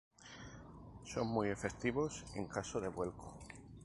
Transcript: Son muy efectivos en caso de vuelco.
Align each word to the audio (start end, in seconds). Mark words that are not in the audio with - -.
Son 1.05 1.27
muy 1.27 1.49
efectivos 1.49 2.23
en 2.33 2.47
caso 2.47 2.81
de 2.81 2.87
vuelco. 2.87 3.37